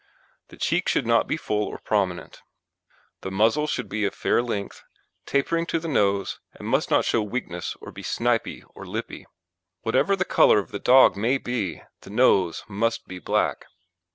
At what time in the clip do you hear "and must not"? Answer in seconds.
6.55-7.05